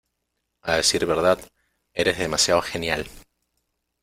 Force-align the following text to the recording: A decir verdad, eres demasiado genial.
A 0.63 0.77
decir 0.77 1.05
verdad, 1.05 1.39
eres 1.93 2.17
demasiado 2.17 2.63
genial. 2.63 3.07